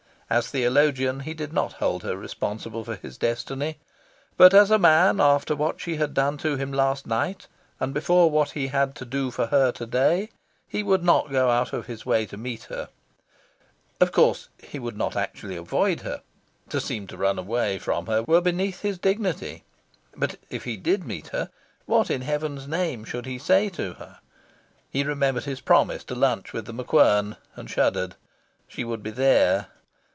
[0.33, 3.79] As theologian, he did not hold her responsible for his destiny.
[4.37, 7.47] But as a man, after what she had done to him last night,
[7.81, 10.29] and before what he had to do for her to day,
[10.69, 12.87] he would not go out of his way to meet her.
[13.99, 16.21] Of course, he would not actually avoid her.
[16.69, 19.65] To seem to run away from her were beneath his dignity.
[20.15, 21.49] But, if he did meet her,
[21.85, 24.19] what in heaven's name should he say to her?
[24.89, 28.15] He remembered his promise to lunch with The MacQuern, and shuddered.
[28.69, 29.67] She would be there.